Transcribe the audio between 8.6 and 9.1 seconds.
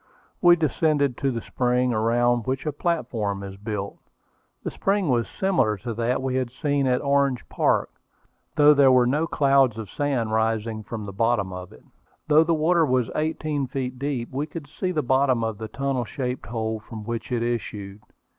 there were